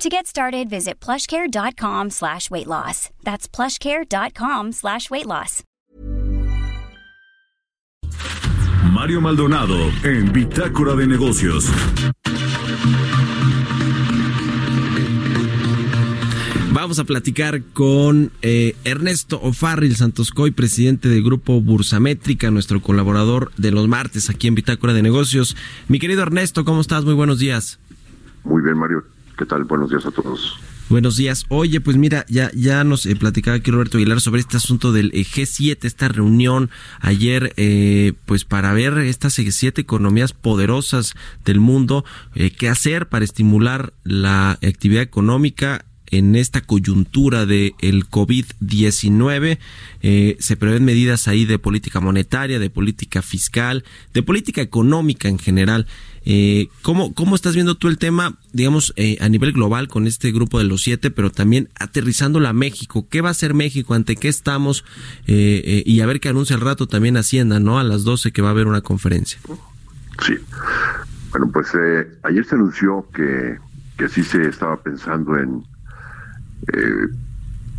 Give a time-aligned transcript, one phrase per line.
[0.00, 3.10] To get started, visit plushcare.com slash weight loss.
[3.22, 5.62] That's plushcare.com slash weight loss.
[8.90, 11.70] Mario Maldonado en Bitácora de Negocios.
[16.72, 23.70] Vamos a platicar con eh, Ernesto Ofarril Santoscoy, presidente del grupo Bursamétrica, nuestro colaborador de
[23.70, 25.58] los martes aquí en Bitácora de Negocios.
[25.88, 27.04] Mi querido Ernesto, ¿cómo estás?
[27.04, 27.78] Muy buenos días.
[28.44, 29.04] Muy bien, Mario.
[29.40, 29.64] ¿Qué tal?
[29.64, 30.60] Buenos días a todos.
[30.90, 31.46] Buenos días.
[31.48, 35.10] Oye, pues mira, ya, ya nos eh, platicaba aquí Roberto Aguilar sobre este asunto del
[35.14, 36.68] eh, G7, esta reunión
[37.00, 43.94] ayer, eh, pues para ver estas siete economías poderosas del mundo, qué hacer para estimular
[44.04, 49.58] la actividad económica en esta coyuntura del el COVID-19.
[50.38, 55.86] se prevén medidas ahí de política monetaria, de política fiscal, de política económica en general.
[56.24, 60.32] Eh, ¿cómo, ¿Cómo estás viendo tú el tema, digamos, eh, a nivel global con este
[60.32, 63.06] grupo de los siete, pero también aterrizándolo a México?
[63.08, 63.94] ¿Qué va a hacer México?
[63.94, 64.84] ¿Ante qué estamos?
[65.26, 67.78] Eh, eh, y a ver qué anuncia el rato también Hacienda, ¿no?
[67.78, 69.40] A las 12 que va a haber una conferencia.
[70.24, 70.34] Sí.
[71.30, 71.68] Bueno, pues
[72.22, 73.58] ayer se anunció que,
[73.96, 75.64] que sí se estaba pensando en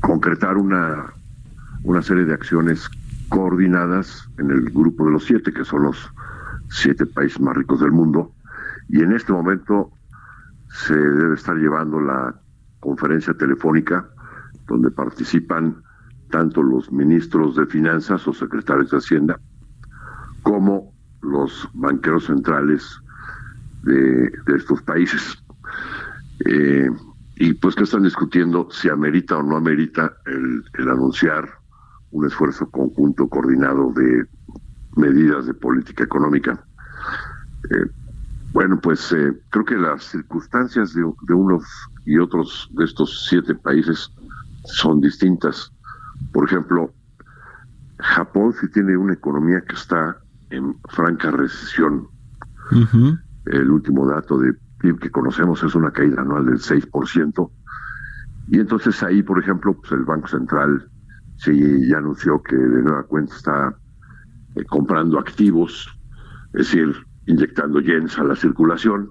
[0.00, 1.12] concretar una,
[1.82, 2.88] una serie de acciones
[3.28, 6.10] coordinadas en el grupo de los siete, que son los
[6.70, 8.32] siete países más ricos del mundo,
[8.88, 9.90] y en este momento
[10.68, 12.34] se debe estar llevando la
[12.80, 14.08] conferencia telefónica
[14.66, 15.82] donde participan
[16.30, 19.40] tanto los ministros de finanzas o secretarios de Hacienda
[20.42, 23.00] como los banqueros centrales
[23.82, 25.42] de, estos países.
[26.44, 26.88] Eh,
[27.36, 31.48] y pues que están discutiendo si amerita o no amerita el, el anunciar
[32.10, 34.26] un esfuerzo conjunto coordinado de
[34.96, 36.64] medidas de política económica.
[37.70, 37.90] Eh,
[38.52, 41.64] bueno, pues eh, creo que las circunstancias de, unos
[42.06, 44.10] y otros de estos siete países
[44.64, 45.70] son distintas.
[46.32, 46.90] Por ejemplo,
[47.98, 50.16] Japón sí tiene una economía que está
[50.50, 52.08] en franca recesión.
[53.46, 57.50] El último dato de Que conocemos es una caída anual del 6%.
[58.48, 60.88] Y entonces ahí, por ejemplo, pues el Banco Central
[61.38, 63.76] sí ya anunció que de nueva cuenta está
[64.54, 65.88] eh, comprando activos,
[66.54, 66.94] es decir,
[67.26, 69.10] inyectando yens a la circulación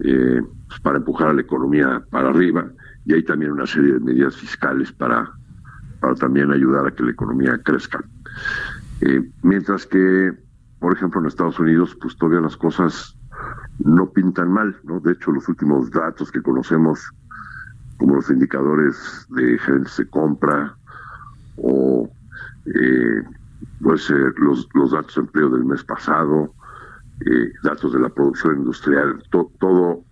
[0.00, 2.70] eh, pues, para empujar a la economía para arriba
[3.04, 5.32] y hay también una serie de medidas fiscales para,
[6.00, 8.04] para también ayudar a que la economía crezca.
[9.00, 10.32] Eh, mientras que,
[10.78, 13.16] por ejemplo, en Estados Unidos, pues todavía las cosas
[13.84, 15.00] no pintan mal, ¿no?
[15.00, 17.00] De hecho, los últimos datos que conocemos,
[17.98, 20.76] como los indicadores de gente de compra
[21.56, 22.10] o
[22.66, 23.22] eh,
[23.80, 26.54] pues eh, los, los datos de empleo del mes pasado,
[27.26, 30.04] eh, datos de la producción industrial, todo,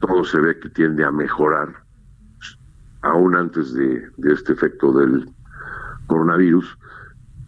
[0.00, 1.84] todo se ve que tiende a mejorar
[3.02, 5.28] aún antes de, este efecto del
[6.06, 6.78] coronavirus.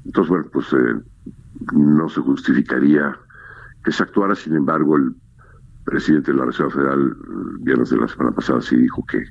[0.05, 1.01] Entonces, bueno, pues eh,
[1.73, 3.17] no se justificaría
[3.85, 5.15] que se actuara, sin embargo, el
[5.91, 7.17] presidente de la Reserva Federal
[7.61, 9.25] viernes de la semana pasada sí dijo que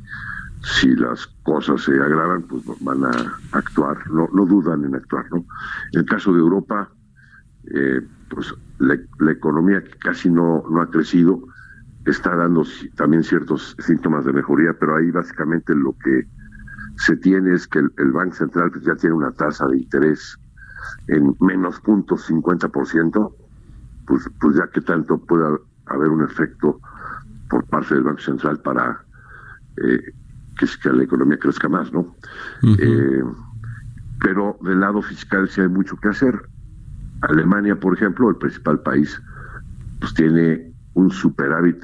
[0.62, 3.12] si las cosas se agravan, pues van a
[3.53, 5.25] actuar, no, no dudan en actuar.
[5.31, 5.38] ¿no?
[5.94, 6.90] En el caso de Europa,
[7.74, 11.42] eh, pues la, economía que casi no, no ha crecido
[12.06, 12.64] está dando
[12.96, 16.28] también ciertos síntomas de mejoría, pero ahí básicamente lo que
[16.97, 20.38] se tiene es que el, Banco Central pues, ya tiene una tasa de interés
[21.08, 23.34] en menos punto 50%,
[24.08, 25.58] pues, pues ya que tanto pueda
[25.89, 26.79] haber un efecto
[27.50, 29.03] por parte del Banco Central para
[29.77, 30.13] eh,
[30.57, 32.16] que, la economía crezca más, ¿no?
[32.63, 33.23] Eh,
[34.22, 36.41] pero del lado fiscal sí hay mucho que hacer.
[37.22, 39.22] Alemania, por ejemplo, el principal país,
[39.99, 41.84] pues tiene un superávit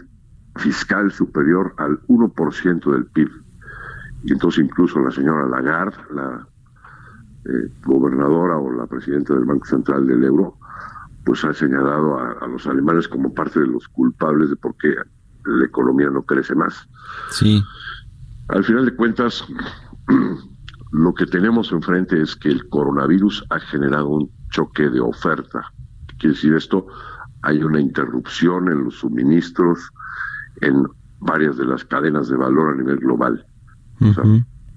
[0.58, 3.30] fiscal superior al 1% del PIB.
[4.24, 6.48] Y entonces incluso la señora Lagarde, la
[7.46, 10.58] eh, gobernadora o la presidenta del Banco Central del Euro,
[11.26, 14.94] pues ha señalado a, a, los alemanes como parte de los culpables de por qué
[15.46, 16.88] la economía no crece más.
[17.32, 17.64] Sí.
[18.50, 19.44] Al final de cuentas,
[20.92, 25.72] lo que tenemos enfrente es que el coronavirus ha generado un choque de oferta.
[26.08, 26.88] ¿Qué quiere decir esto?
[27.42, 29.80] Hay una interrupción en los suministros
[30.62, 30.86] en
[31.20, 33.46] varias de las cadenas de valor a nivel global.
[34.00, 34.24] o sea,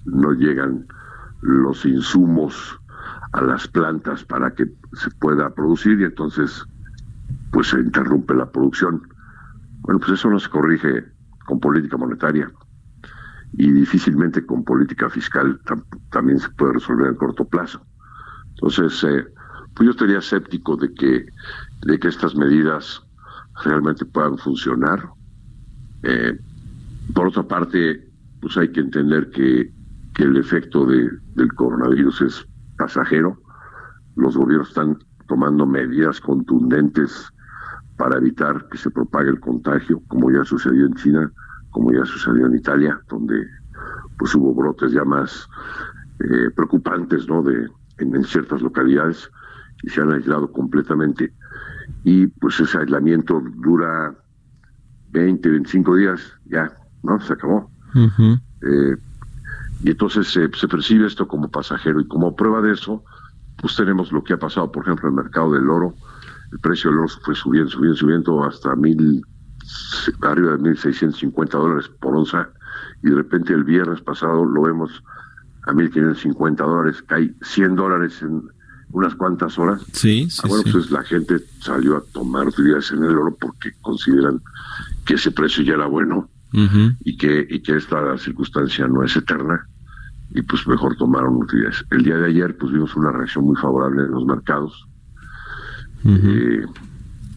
[0.04, 0.86] no llegan
[1.42, 2.78] los insumos
[3.32, 4.64] a las plantas para que
[4.94, 6.64] se pueda producir y entonces
[7.52, 9.02] pues se interrumpe la producción.
[9.80, 11.04] Bueno, pues eso no se corrige
[11.46, 12.50] con política monetaria
[13.54, 15.58] y difícilmente con política fiscal
[16.10, 17.80] también se puede resolver en corto plazo.
[18.50, 19.26] Entonces, eh,
[19.74, 21.26] pues yo estaría escéptico de que,
[21.86, 23.02] de que estas medidas
[23.64, 25.08] realmente puedan funcionar.
[26.02, 26.38] Eh,
[27.14, 28.08] por otra parte,
[28.40, 29.72] pues hay que entender que,
[30.14, 32.46] que el efecto de, del coronavirus es
[32.78, 33.38] pasajero.
[34.16, 37.30] Los gobiernos están tomando medidas contundentes
[37.96, 41.32] para evitar que se propague el contagio, como ya sucedió en China,
[41.70, 43.46] como ya sucedió en Italia, donde
[44.18, 45.48] pues hubo brotes ya más
[46.20, 47.42] eh, preocupantes, ¿no?
[47.42, 49.30] De en, ciertas localidades
[49.82, 51.32] y se han aislado completamente
[52.04, 54.14] y pues ese aislamiento dura
[55.10, 56.72] 20, 25 días, ya,
[57.02, 57.20] ¿no?
[57.20, 57.70] Se acabó.
[58.62, 58.96] eh,
[59.82, 63.04] y entonces se percibe esto como pasajero y como prueba de eso,
[63.60, 65.94] pues tenemos lo que ha pasado, por ejemplo, en el mercado del oro.
[66.52, 69.22] El precio del oro fue subiendo, subiendo, subiendo hasta mil,
[70.22, 72.48] arriba de 1.650 dólares por onza
[73.02, 75.02] y de repente el viernes pasado lo vemos
[75.66, 78.42] a 1.550 dólares, cae 100 dólares en
[78.90, 79.82] unas cuantas horas.
[79.92, 80.72] Sí, sí, ah, bueno, sí.
[80.72, 84.40] pues la gente salió a tomar utilidades en el oro porque consideran
[85.04, 89.66] que ese precio ya era bueno y que y que esta circunstancia no es eterna
[90.30, 91.84] y pues mejor tomaron utilidades.
[91.90, 94.86] El día de ayer pues vimos una reacción muy favorable en los mercados.
[96.04, 96.64] eh,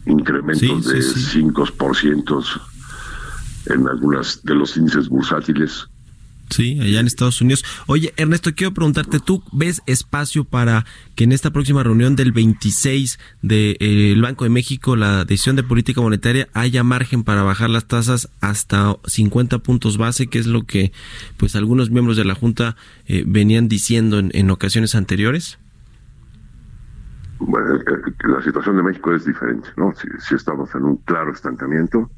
[0.06, 1.40] incrementos Sí, de sí, sí.
[1.42, 2.60] 5%
[3.66, 5.86] en algunas de los índices bursátiles.
[6.52, 7.64] Sí, allá en Estados Unidos.
[7.86, 10.84] Oye, Ernesto, quiero preguntarte, ¿tú ves espacio para
[11.14, 16.02] que en esta próxima reunión del 26 del Banco de México, la decisión de política
[16.02, 20.92] monetaria, haya margen para bajar las tasas hasta 50 puntos base, que es lo que
[21.38, 22.76] pues algunos miembros de la Junta
[23.06, 25.58] eh, venían diciendo en, en ocasiones anteriores?
[27.38, 29.94] Bueno, eh, la situación de México es diferente, ¿no?
[29.94, 32.10] Si, si estamos en un claro estancamiento.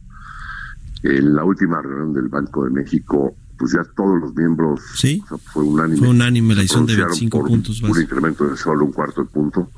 [1.05, 5.23] En la última reunión del Banco de México, pues ya todos los miembros Sí.
[5.25, 5.99] o sea, fue unánime.
[5.99, 8.85] Fue unánime la se decisión de pronunciaron 25 por puntos un, un incremento de solo
[8.85, 9.71] un cuarto de punto.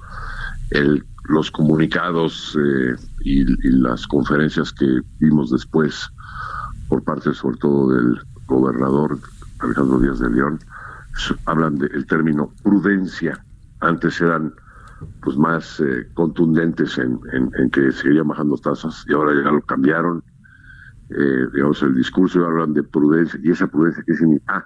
[0.71, 6.09] El, los comunicados eh, y, y las conferencias que vimos después
[6.89, 9.19] por parte sobre todo del gobernador
[9.59, 10.59] Alejandro Díaz de León
[11.47, 13.45] hablan del término prudencia.
[13.81, 14.53] Antes eran
[15.23, 19.61] pues más eh, contundentes en, en, en que seguirían bajando tasas y ahora ya lo
[19.63, 20.23] cambiaron.
[21.11, 24.65] Eh, digamos, el discurso hablan de prudencia y esa prudencia que dicen, ah,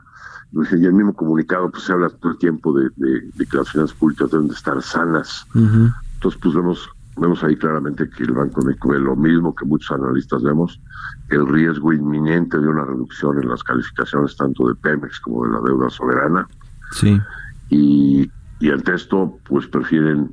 [0.52, 3.70] y el mismo comunicado pues se habla todo el tiempo de, de- de que las
[3.70, 5.46] finanzas públicas deben de estar sanas.
[5.54, 9.90] Entonces, pues vemos, vemos ahí claramente que el Banco de México lo mismo que muchos
[9.92, 10.81] analistas vemos,
[11.28, 15.60] el riesgo inminente de una reducción en las calificaciones tanto de Pemex como de la
[15.60, 16.48] deuda soberana
[16.93, 17.20] Sí.
[17.69, 18.28] y,
[18.58, 20.32] y ante esto pues prefieren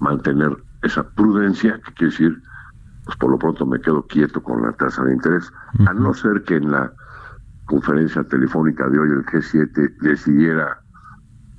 [0.00, 2.42] mantener esa prudencia, que quiere decir,
[3.06, 5.50] pues por lo pronto me quedo quieto con la tasa de interés,
[5.86, 6.92] a no ser que en la
[7.64, 10.78] conferencia telefónica de hoy el G7 decidiera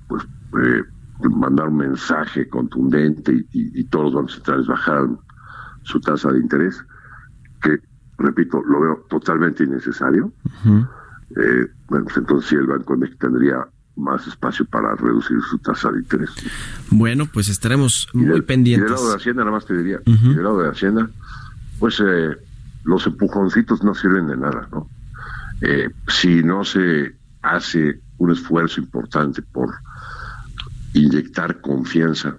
[0.07, 0.23] pues
[0.61, 0.83] eh,
[1.29, 5.17] mandar un mensaje contundente y, y- y todos los bancos centrales bajaran
[5.83, 6.83] su tasa de interés,
[7.61, 7.79] que
[8.17, 10.31] repito, lo veo totalmente innecesario.
[10.65, 15.57] Eh, bueno, pues entonces sí el Banco de México tendría más espacio para reducir su
[15.59, 16.29] tasa de interés.
[16.91, 18.89] Bueno, pues estaremos Y muy del- pendientes.
[18.89, 20.25] Y del lado de Hacienda, nada más te diría, Ujú.
[20.31, 21.09] y del lado de Hacienda,
[21.79, 22.35] pues eh,
[22.83, 24.89] los empujoncitos no sirven de nada, ¿no?
[25.61, 29.73] Eh, si no se hace un esfuerzo importante por
[30.93, 32.37] inyectar confianza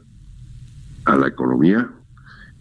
[1.04, 1.88] a la economía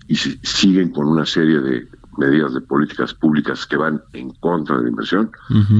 [0.07, 4.77] y si siguen con una serie de medidas de políticas públicas que van en contra
[4.77, 5.29] de la inversión,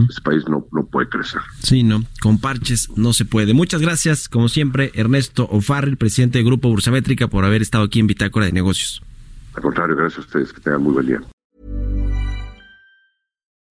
[0.08, 1.42] este país no, no puede crecer.
[1.64, 3.54] Sí, no, con parches no se puede.
[3.54, 8.08] Muchas gracias, como siempre, Ernesto O'Farrell, presidente del Grupo Bursamétrica, por haber estado aquí en
[8.08, 9.02] Bitácora de Negocios.
[9.58, 11.20] Al contrario, gracias a ustedes, que tengan muy buen día.